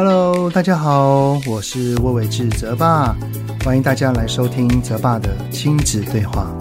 [0.00, 3.16] Hello，大家好，我是魏伟志泽爸，
[3.64, 6.56] 欢迎大家来收听泽爸的亲子对话。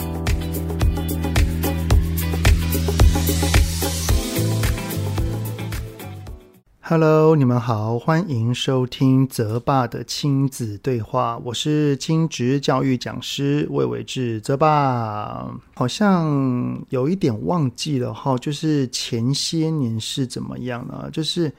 [6.82, 11.40] Hello，你们好，欢迎收听泽爸的亲子对话。
[11.46, 15.48] 我是亲职教育讲师魏伟志泽爸。
[15.76, 21.08] 好像有一点忘记了哈，就是前些年是怎么样呢？
[21.12, 21.54] 就是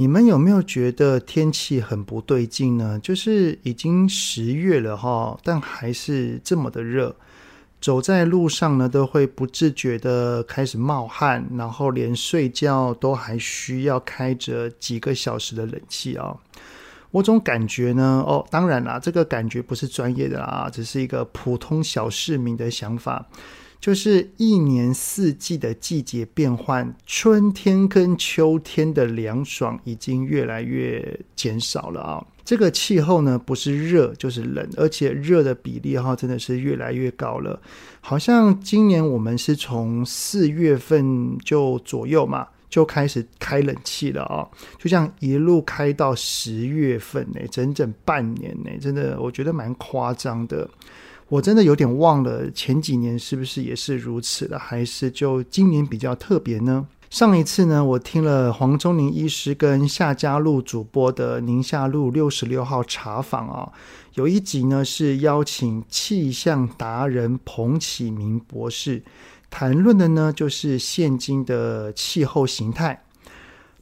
[0.00, 3.00] 你们有没有觉得天气很不对劲呢？
[3.00, 7.16] 就是已经十月了哈，但还是这么的热。
[7.80, 16.38] 走在路上呢，都会不自觉的开始冒汗，然后连睡觉都还需要开着几个小时的冷气啊、哦。
[17.10, 23.26] 我总感觉呢，哦，当然啦，这个感觉不是专业的啦，只是一个普通小市民的想法，
[23.80, 37.60] 就是一年四季的季节变换，春天跟秋天的凉爽已经越来越减少了啊、这个气候呢，不是热就是冷，而且热的比例哈，真的是越来越高了。
[38.00, 50.68] 好像今年我们是从四月份就左右嘛，就开始开冷气了啊，就这样一路开到十月份呢，整整半年呢，真的我觉得蛮夸张的。
[51.28, 56.86] 我真的有点忘了前几年是不是也是如此了，还是就今年比较特别呢？
[57.10, 63.70] 上一次呢，我听了黄宗宁医师跟夏嘉璐主播的宁夏路六十六号茶坊啊，
[64.14, 69.02] 有一集呢是邀请气象达人彭启明博士
[69.50, 73.02] 谈论的呢，就是现今的气候形态。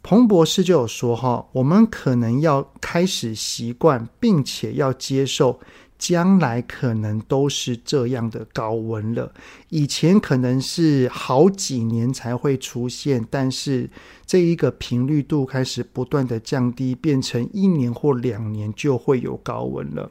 [0.03, 5.59] 彭博士就有说哈，我们可能要开始习惯，并且要接受。
[6.07, 9.33] 将来可能都是这样的高温了。
[9.71, 13.91] 以前可能是好几年才会出现，但是
[14.25, 20.09] 这一个频率度开始不断的降低，变成一年或两年就会有高温了。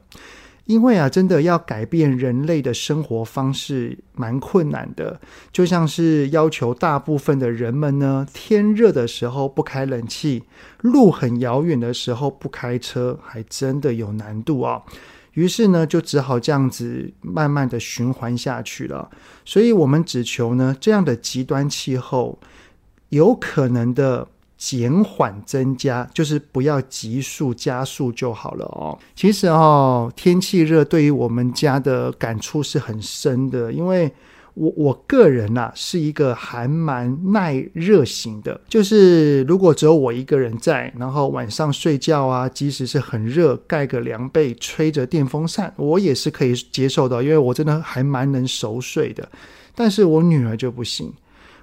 [0.65, 5.17] 因为啊，真的要改变人类的生活方式蛮困难的，
[5.53, 10.43] 就像是要求大部分的人们呢，天热的时候不开冷气，
[10.81, 14.83] 路很遥远的时候不开车，还真的有难度啊。
[15.35, 19.09] 于是呢，就只好这样子慢慢的循环下去了。
[19.45, 22.37] 所以，我们只求呢，这样的极端气候
[23.09, 28.99] 有可能的减缓增加，就是不要急速加速就好了哦。
[29.15, 34.11] 其实哦，天气热对于我们家的感触是很深的，因为。
[34.55, 49.29] 我我个人呐、啊，是一个还蛮耐热型的，就是如果只有我一个人在，然后晚上睡觉啊，即使是很热，盖个凉被，吹着电风扇，我也是可以接受的，因为我真的还蛮能熟睡的。
[49.75, 51.11] 但是我女儿就不行，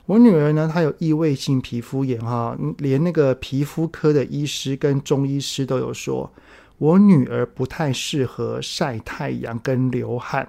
[0.05, 6.31] 我女儿呢，她有异位性皮肤炎哈，连那个皮肤科的医师跟中医师都有说，
[6.77, 10.47] 我女儿不太适合晒太阳跟流汗。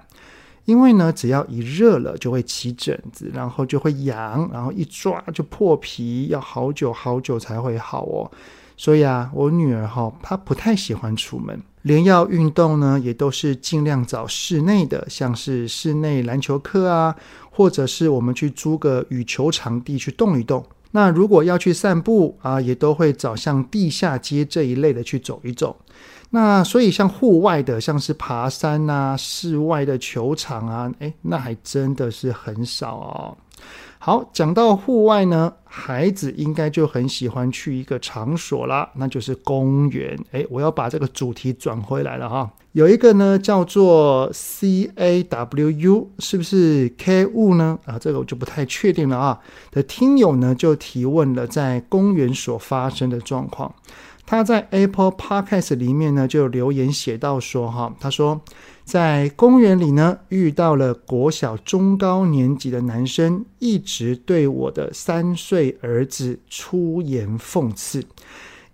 [0.66, 8.32] 因为呢，只要一热了就会起疹子，然后就会痒，然后一抓就破皮，要好久好久才会好哦。
[8.78, 17.16] 所以啊，我女儿哈，她不太喜欢出门，连要运动呢，也都是尽量找室内的，像是室内篮球课啊，
[17.52, 20.66] 或者是我们去租个羽球场地去动一动。
[20.92, 25.76] 那如果要去散步啊，也都会找像地下街这一类的去走一走。
[26.36, 33.38] 那所以像户外的，像是爬山啊，室外的球场啊，诶，那还真的是很少哦。
[34.00, 40.18] 好，讲到户外呢，孩子应该就很喜欢去一个场所啦，那就是公园。
[40.32, 42.52] 诶，我要把这个主题转回来了哈。
[42.72, 47.78] 有一个呢叫做 C A W U，是不是 K U 呢？
[47.86, 49.40] 啊，这个我就不太确定了啊。
[49.70, 53.72] 的听友呢就提问了，在公园所发生的状况。
[54.26, 58.42] 他在 Apple Podcast 里面呢，就留言写到说：“哈，他说
[58.84, 68.06] 在公园里呢，遇到了国小中高年级的男生，一直对我的三岁儿子出言讽刺。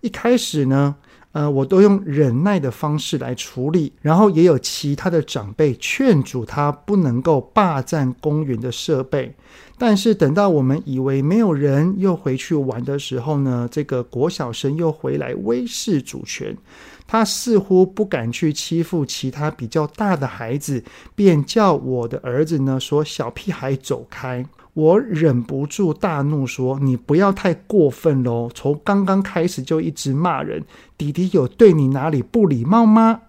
[0.00, 0.96] 一开始呢，
[1.32, 9.34] 呃，我都用忍耐的方式来处理，然后也有其他的长辈劝阻他不能够霸占公园的设备。”
[9.78, 16.54] 但是等到我们以为没有人又回去玩的时候呢，这个国小生又回来威势主权，
[17.06, 20.84] 他似乎不敢去欺负其他比较大的孩子，
[21.14, 24.44] 便叫我的儿子呢说：“小屁孩走开！”
[24.74, 28.48] 我忍不住大怒说：“你不要太过分喽！
[28.54, 30.64] 从刚刚开始就一直骂人，
[30.96, 33.22] 弟弟有对你哪里不礼貌吗？”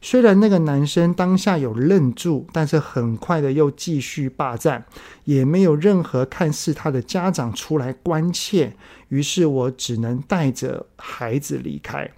[0.00, 4.84] 虽然那个男生当下有愣住，但是很快的又继续霸占，
[5.24, 8.76] 也没有任何看似他的家长出来关切，
[9.08, 12.08] 于是我只能带着孩子离开。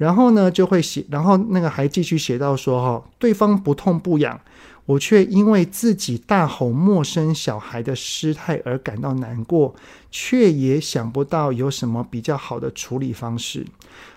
[0.00, 4.40] 然后呢就会写，然后那个还继续写到说哈，对方不痛不痒。
[4.86, 9.74] 我却因为自己大吼陌生小孩的失态而感到难过，
[10.10, 13.66] 却也想不到有什么比较好的处理方式。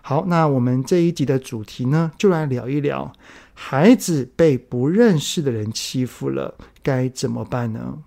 [0.01, 3.11] 好，那我们这一集的主题呢，就来聊一聊，
[3.53, 7.97] 孩子被不认识的人欺负了，该怎么办呢？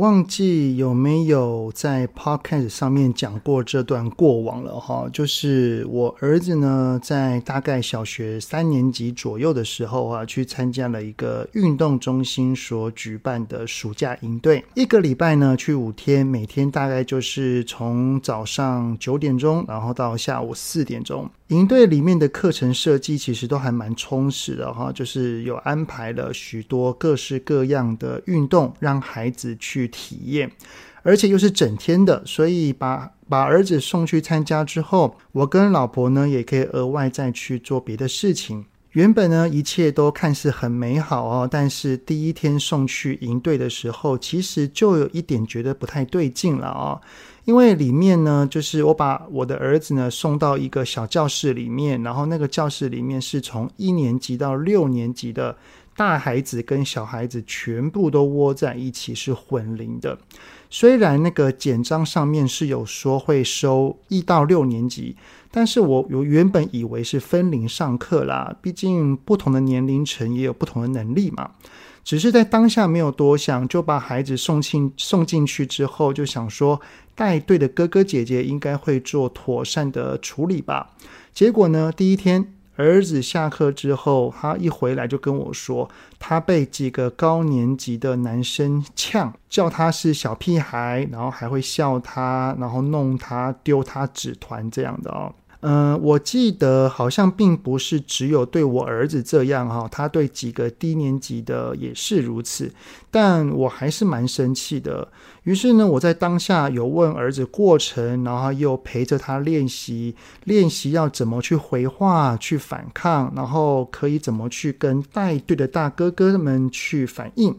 [0.00, 21.28] 忘记有没有在 Podcast 上面讲过这段过往了哈，就是我儿子呢，在大概小学三年级左右的时候啊，去参加了一个运动中心所举办的暑假营队，一个礼拜呢去五天，每天大概就是从早上九点钟，然后到下午四点钟。
[21.48, 30.50] 营队里面的课程设计其实都还蛮充实的哈，就是有安排了许多各式各样的运动，让孩子去体验，
[31.02, 38.64] 而且又是整天的，所以把把儿子送去参加之后，我跟老婆呢也可以额外再去做别的事情。
[38.92, 47.00] 原本呢一切都看似很美好哦，但是第一天送去营队的时候，其实就有一点觉得不太对劲了哦。
[47.44, 55.56] 因为里面呢，就是我把我的儿子呢送到一个小教室里面，然后那个教室里面是从一年级到六年级的
[56.00, 60.18] 大孩子跟小孩子全部都窝在一起，是混龄的。
[60.70, 65.14] 虽然那个简章上面是有说会收一到六年级，
[65.50, 71.50] 但是我我原本以为是分龄上课啦，毕竟不同的年龄层也有不同的能力嘛。
[72.02, 76.80] 只是在当下没有多想，就把孩子送进送进去之后，就想说
[77.14, 80.92] 带队的哥哥姐姐应该会做妥善的处理吧。
[81.34, 85.88] 结果呢，第一天儿子下课之后，他一回来就跟我说，
[86.18, 95.32] 他被几个高年级的男生呛，叫他是小屁孩，然后还会笑他，然后弄他，丢他纸团这样的哦。
[95.62, 102.72] 嗯、我记得好像并不是只有对我儿子这样哈，他对几个低年级的也是如此，
[103.10, 105.08] 但我还是蛮生气的。
[105.42, 110.14] 于是呢，我在当下有问儿子过程，然后又陪着他练习，
[110.44, 117.54] 练习要怎么去回话、去反抗，然后可以怎么去跟带队的大哥哥们去反应。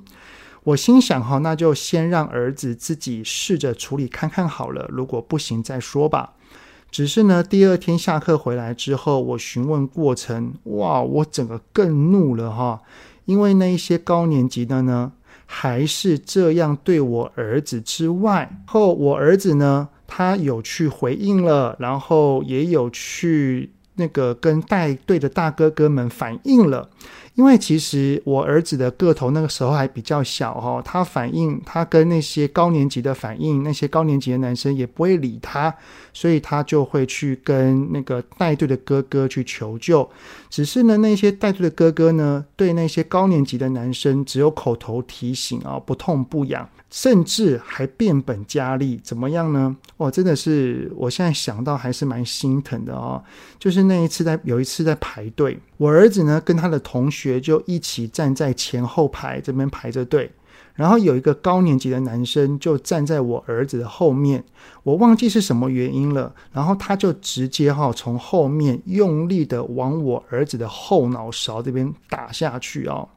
[0.63, 6.33] 我心想哈，那就先让儿子自己试着处理看看好了，如果不行再说吧。
[6.91, 12.81] 只是呢，第二天下课回来之后，我询问过程，哇，我整个更怒了哈！
[13.23, 15.13] 因为那一些高年级的呢，
[15.45, 26.89] 还是这样对我儿子之外，后我儿子呢，他有去回应了，然后也有去那个跟带队的大哥哥们反映了。
[27.41, 35.73] 因为其实我儿子的个头那个时候还比较小哦，他反应，他跟那些高年级的反应，那些高年级的男生也不会理他，
[36.13, 40.07] 所以他就会去跟那个带队的哥哥去求救。
[40.51, 46.69] 只是呢，那些带队的哥哥呢，对那些高年级的男生只有口头提醒啊，不痛不痒。
[46.91, 49.73] 甚至还变本加厉，怎么样呢？
[49.95, 53.23] 哦，真的是，我现在想到还是蛮心疼的哦。
[53.57, 60.29] 就是那一次在有一次在排队，我儿子呢跟他的同学就一起站在前后排这边排着队，
[60.75, 64.43] 然后有一个高年级的男生就站在我儿子的后面，
[64.83, 73.07] 我忘记是什么原因了，然后他就直接哈从后面用力的往我儿子的后脑勺这边打下去哦。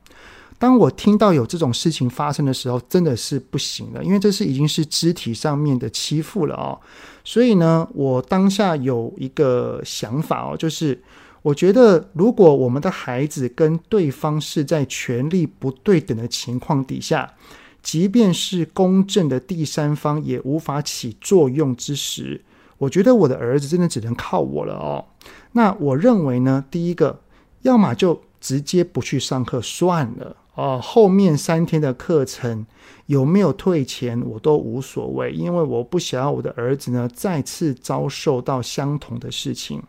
[0.57, 6.79] 当我听到有这种事情发生的时候，真的是不行了，因为这是已经是肢体上面的欺负了哦。
[7.25, 11.03] 所以呢，我当下有一个想法哦，就是
[11.45, 17.35] 我觉得如果我们的孩子跟对方是在权力不对等的情况底下，
[17.83, 22.41] 即便是公正的第三方也无法起作用之时，
[22.79, 25.05] 我觉得我的儿子真的只能靠我了哦。
[25.53, 27.21] 那我认为呢，第一个，
[27.61, 30.35] 要么就直接不去上课算了。
[30.55, 32.65] 哦，后面三天的课程
[33.05, 39.83] 有没有退钱，我都无所谓，因为我不想要我的儿子呢再次遭受到相同的事情。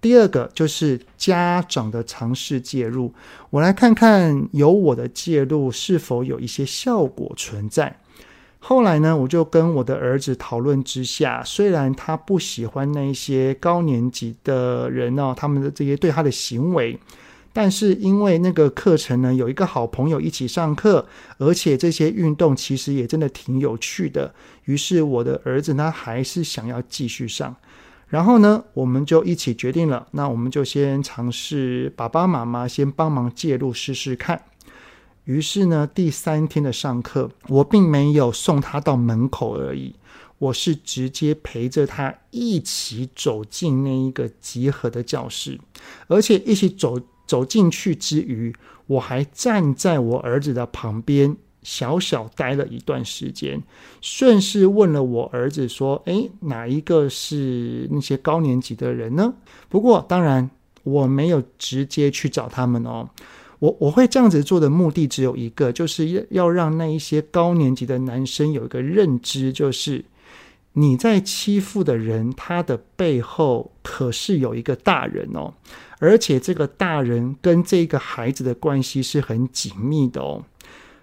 [0.00, 3.12] 第二个就是家长的尝试介入，
[3.50, 7.98] 我来看看有我的介入是否有一些效果存在。
[8.60, 16.98] 后来呢，我就跟我的儿子讨论之下，虽然他不喜欢那些高年级的人哦，他们的这些对他的行为。
[17.52, 21.04] 但是因为那个课程呢，有一个好朋友一起上课，
[21.38, 24.32] 而且这些运动其实也真的挺有趣的。
[24.64, 27.56] 于是我的儿子呢，还是想要继续上。
[28.08, 34.42] 然后呢，我们就一起决定了，那我们就先尝试爸爸妈妈先帮忙介入试试看。
[35.24, 39.94] 于是呢，第三天的上课，我并没有送他到门口而已，
[40.38, 45.60] 我是直接陪着他一起走进那一个集合的教室，
[46.06, 48.54] 而且一起走走进去之余，
[48.86, 51.36] 我还站在我儿子的旁边。
[51.62, 53.62] 小小待了一段时间，
[54.00, 59.34] 顺势问了我儿子说：“诶，哪一个是那些高年级的人呢？”
[59.68, 60.48] 不过，当然
[60.84, 63.08] 我没有直接去找他们哦。
[63.58, 70.04] 我我会这样子做的目的只有一个，就是要要让那一些高年级的男生有一个认知，就是
[70.74, 75.52] 你在欺负的人，他的背后可是有一个大人哦，
[75.98, 80.44] 而且这个大人跟这个孩子的关系是很紧密的哦。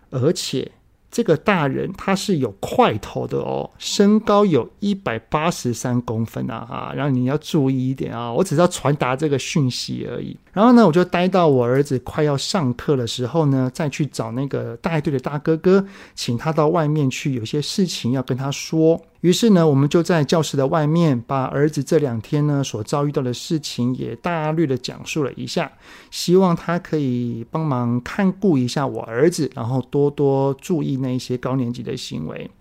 [0.10, 0.72] 而且
[1.12, 10.38] 这个大人他是有块头的哦，身高有一百八十三公分啊哈，然后你要注意一点啊，我只是要传达这个讯息而已。
[10.52, 15.86] 然后呢，我就待到我儿子快要上课的时候呢，再去找那个带队的大哥哥，
[16.16, 19.02] 请他到外面去，有些事情要跟他说。
[19.26, 25.72] 于是呢，我们就在教室的外面，把儿子这两天呢所遭遇到的事情也大略的讲述了一下，
[26.12, 32.52] 希望他可以帮忙看顾一下我儿子，然后多多注意那些高年级的行为。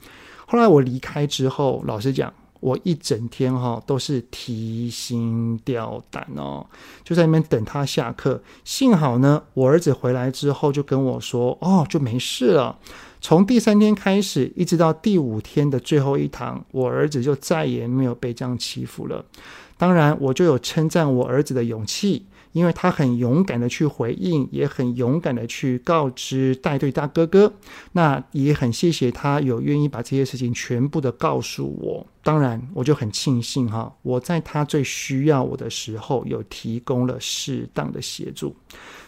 [0.46, 6.66] 后来我离开之后，老实讲，我一整天哈都是提心吊胆哦，
[7.02, 8.42] 就在那边等他下课。
[8.64, 12.78] 幸好呢，我儿子回来之后就跟我说：“哦，就没事了。”
[13.24, 19.24] 从第三天开始，一直到第五天的最后一堂，我儿子就再也没有被这样欺负了。
[19.78, 27.50] 当然，我就有称赞我儿子的勇气，因为他很勇敢的去回应，也很勇敢的去告知带队大哥哥。
[27.92, 32.06] 那也很谢谢他有愿意把这些事情全部的告诉我。
[32.22, 38.54] 当然，我就很庆幸哈，我在他最需要我的时候，有提供了适当的协助。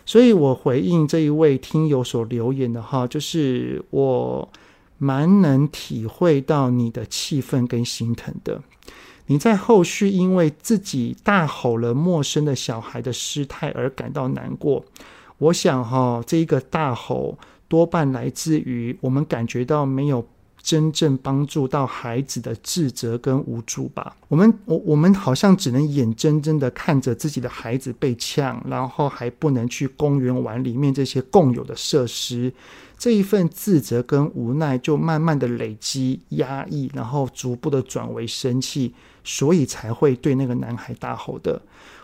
[0.06, 4.48] 所以我回应这一位听友所留言的哈，就是我
[4.96, 8.62] 蛮能体会到你的气愤跟心疼的。
[9.26, 14.84] 你在后续因为自己大吼了陌生的小孩的失态而感到难过，
[15.38, 17.36] 我想哈，这一个大吼
[17.68, 20.24] 多半来自于我们感觉到没有。
[20.66, 24.16] 真正帮助到孩子的自责跟无助吧。
[24.26, 32.52] 我们我我们好像只能眼睁睁的看着自己的孩子被呛，然后还不能去公园玩里面这些共有的设施，
[32.98, 38.92] 这一份自责跟无奈就慢慢的累积压抑，然后逐步的转为生气，
[39.22, 41.62] 所以才会对那个男孩大吼的。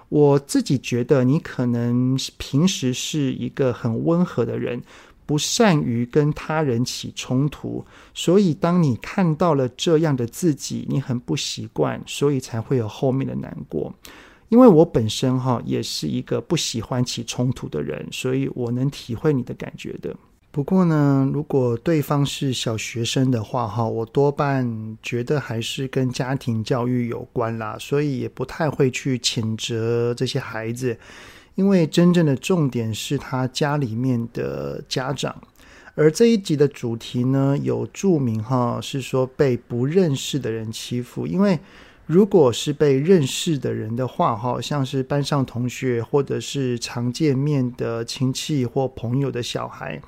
[0.08, 4.80] 我自己觉得你可能平时是一个很温和的人。
[5.32, 13.90] 不善于跟他人起冲突，所以当你看到了这样的自己，你很不习惯，所以才会有后面的难过。
[14.50, 20.14] 因为我本身哈也是一个不喜欢起冲突的人，所以我能体会你的感觉的。
[20.50, 30.94] 不过呢，如果对方是小学生的话哈，我多半觉得还是跟家庭教育有关啦，所以也不太会去谴责这些孩子。
[31.54, 35.36] 因为真正的重点是他家里面的家长，
[35.94, 41.26] 而这一集的主题呢，有注明哈，是说被不认识的人欺负。
[41.26, 41.58] 因为
[42.06, 50.00] 如果是被认识的人的话，哈，像是班上同学或者是常见面的亲戚或朋友的小孩。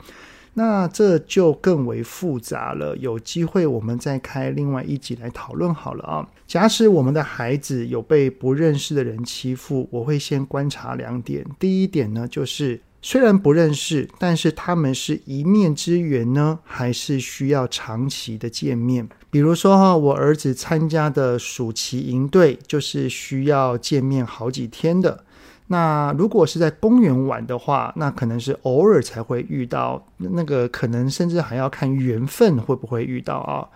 [0.54, 6.28] 那这就更为复杂了，有机会我们再开另外一集来讨论好了啊。
[6.46, 11.44] 假使我们的孩子有被不认识的人欺负，我会先观察两点。
[11.58, 19.08] 第一点呢，就是虽然不认识，但是他们是一面之缘呢，还是需要长期的见面？
[19.30, 25.25] 比如说哈，我儿子参加的暑期营队就是需要见面好几天的。
[25.68, 33.68] 那如果是在公园玩的话，那可能是偶尔才会遇到，那个可能甚至还要看缘分会不会遇到啊。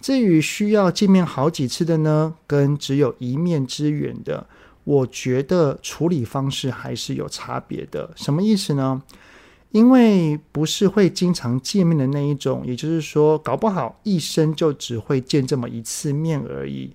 [0.00, 4.46] 至于需要见面好几次的呢，跟只有一面之缘的，
[4.84, 8.10] 我觉得处理方式还是有差别的。
[8.14, 9.02] 什么意思呢？
[9.70, 16.94] 因为不是会经常见面的那一种，也就是说，搞不好一生就只会见这么一次面而已。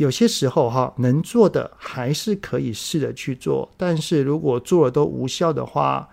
[0.00, 6.08] 有些时候哈，能做的还是可以试着去做，但是如果做了都无效的话，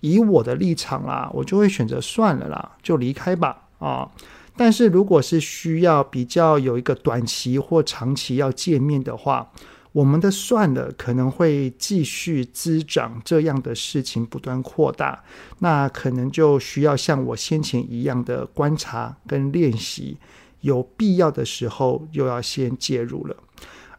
[0.00, 4.10] 以我的立场啦，我就会选择算了啦，就离开吧啊。
[4.54, 9.50] 但是如果是需要比较有一个短期或长期要见面的话，
[9.92, 15.24] 我们的算了可能会继续滋长，这样的事情不断扩大，
[15.60, 20.18] 那可能就需要像我先前一样的观察跟练习。
[20.62, 23.36] 有必要的时候，又要先介入了。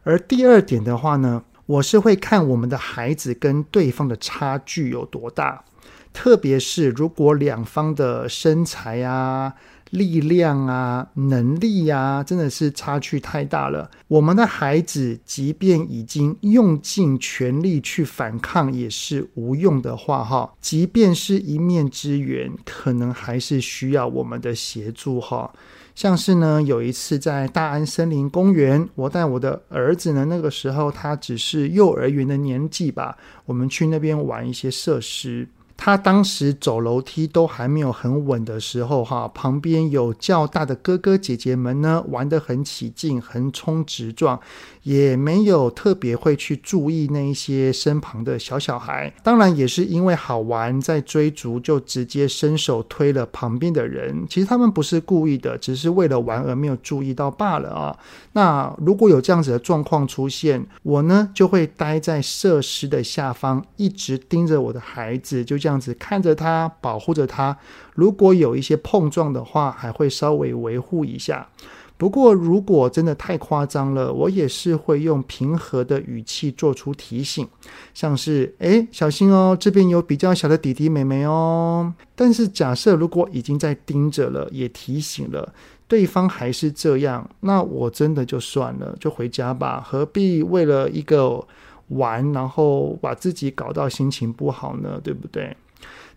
[0.02, 5.64] 而第二点的话呢，我是会看我们的孩子跟对方的差距有多大，
[6.12, 9.54] 特别是如果两方的身材啊。
[9.90, 13.88] 力量啊，能力、啊，真的是差距太大了。
[14.08, 25.52] 我们的孩子即便已经用尽全力去反抗，也是无用的话，哈，即便是一面之缘，可能还是需要我们的协助，哈。
[25.94, 35.48] 像是呢，有一次在大安森林公园，我带我的儿子呢，那个时候他只是幼儿园的年纪吧，我们去那边玩一些设施。
[35.76, 44.38] 他当时走楼梯都还没有很稳的时候，哈，旁边有较大的哥哥姐姐们呢，玩得很起劲，横冲直撞，
[44.84, 49.12] 也没有特别会去注意那一些身旁的小小孩。
[49.22, 54.24] 当然也是因为好玩，在追逐就直接伸手推了旁边的人。
[54.30, 57.98] 其实他们不是故意的，只是为了玩而没有注意到罢了啊。
[58.32, 65.58] 那如果有这样子的状况出现，我呢就会待在设施的下方，一直盯着我的孩子，就。
[65.64, 67.56] 这样子看着他，保护着他。
[67.94, 71.48] 如果有一些碰撞的话，还会稍微维护一下。
[71.96, 77.48] 不过，如果真的太夸张了，我也是会用平和的语气做出提醒，
[77.94, 85.54] 像是“哎，小心哦，这边有比较小的弟弟妹妹哦。”但是，假设如果已经在盯着了，也提醒了
[85.88, 91.42] 对方还是这样，那我真的就算了，就回家吧，何必为了一个
[91.88, 95.56] 玩，然后把自己搞到心情不好呢，对不对？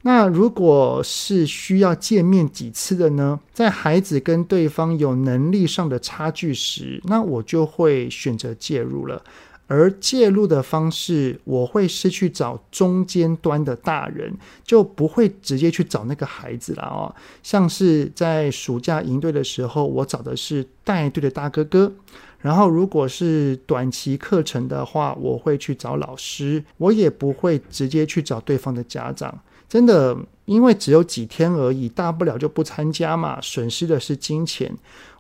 [0.03, 3.39] 那如果是需要见面几次的呢？
[3.51, 9.21] 在孩子跟对方有能力上的差距时，那我就会选择介入了。
[9.69, 14.33] 而介入的方式，我会是去找中间端的大人，
[14.63, 17.13] 就不会直接去找那个孩子了哦。
[17.43, 21.91] 像是在暑假营队的时候，我找的是带队的大哥哥。
[22.39, 29.37] 然后，如果是短期课程的话，我会去找老师，我也不会直接去找对方的家长。
[29.67, 34.73] 真的，因为只有几天而已，大不了就不参加嘛，损失的是金钱。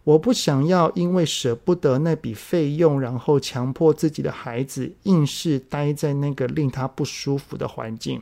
[0.03, 8.21] 我不想要因为舍不得那笔费用，然后强迫自己的孩子硬是待在那个令他不舒服的环境。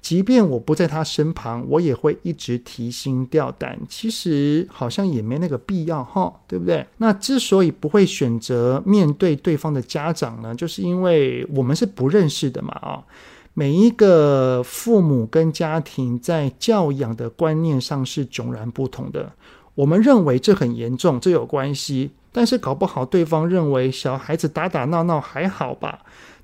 [0.00, 3.78] 即便我不在他身旁，我也会一直提心吊胆。
[3.88, 6.86] 其实好像也没那个必要哈，对不对？
[6.96, 13.04] 那之所以不会选择面对对方的家长呢，就是因为我们是不认识的嘛啊。
[13.52, 19.32] 每一个父母跟家庭在教养的观念上是迥然不同的。
[19.74, 26.00] 我们认为这很严重，这有关系，但是搞不好对方认为小孩子打打闹闹还好吧。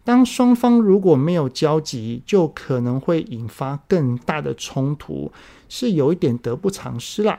[0.07, 5.33] 当双方如果没有交集，就可能会引发更大的冲突，
[5.69, 7.37] 是有一点得不偿失啦。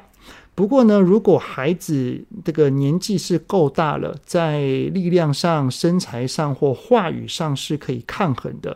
[0.53, 8.75] 不过呢，如果孩子这个年纪是够大了，在力量上、身材上或话语上是可以抗衡的，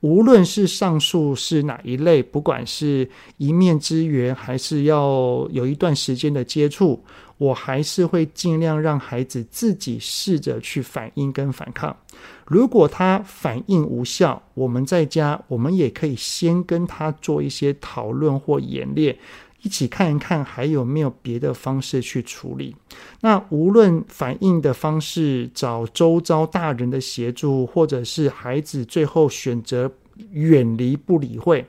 [0.00, 7.02] 无论是上述是哪一类，不管是一面之缘，还是要有一段时间的接触。
[7.40, 11.96] 我还是会尽量让孩子自己试着去反应跟反抗。
[12.44, 19.16] 如果他反应无效，我们在家我们也可以先跟他做一些讨论或演练，
[19.62, 22.76] 一起看一看还有没有别的方式去处理。
[23.22, 29.90] 那无论反应的方式，找周遭大人的协助，或者是孩子最后选择
[30.32, 31.64] 远离不理会，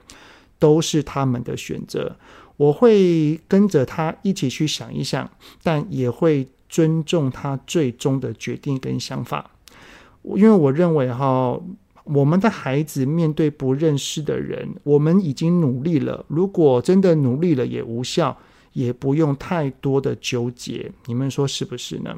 [0.59, 2.17] 都是他们的选择。
[2.61, 5.27] 我会跟着他一起去想一想，
[5.63, 9.49] 但也会尊重他最终的决定跟想法。
[10.35, 11.59] 因为我认为哈，
[12.03, 16.23] 我们的孩子面对不认识的人，我们已经努力了。
[16.27, 18.37] 如果真的努力了也无效，
[18.73, 20.91] 也不用太多的纠结。
[21.07, 22.15] 你们说是不是呢？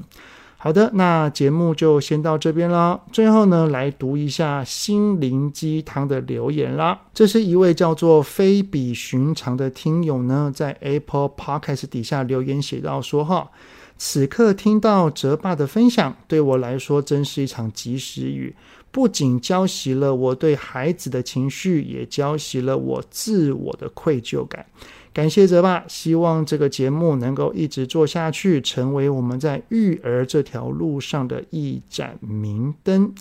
[0.63, 2.97] 好的，那节目就先到这边啦。
[3.11, 7.01] 最后呢，来读一下心灵鸡汤的留言啦。
[7.13, 13.51] 这是一位叫做非比寻常的听友呢，在 Apple Podcast 底下留言写到说：“哈，
[13.97, 18.55] 此刻听到哲爸的分享，对我来说真是一场及时雨，
[18.93, 24.65] 不仅浇熄了我对孩子的情绪，也浇熄了我自我的愧疚感。”
[25.11, 33.13] 感谢泽爸，希望这个节目能够一直做下去，成为我们在育儿这条路上的一盏明灯。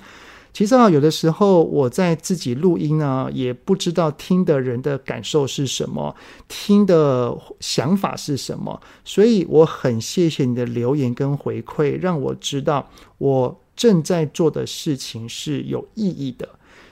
[0.55, 6.15] 其实啊，有的时候我在自己录音呢，也不知道听的人的感受是什么，
[6.49, 12.87] 听的想法是什么，所以我很谢谢你的留言跟回馈，让我知道
[13.19, 16.49] 我正在做的事情是有意义的。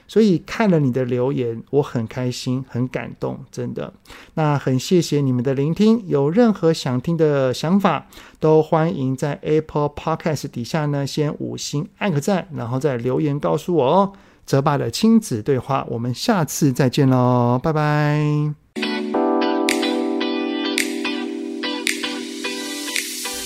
[0.07, 3.93] 所以看了你的留言，我很开心，很感动，真的。
[4.33, 14.11] 那很谢谢你们的聆听，有任何想听的想法，都欢迎在 Apple Podcast 底下呢，先五星按个赞，然后再留言告诉我哦。
[14.45, 18.60] 泽爸的亲子对话，我们下次再见喽，拜拜。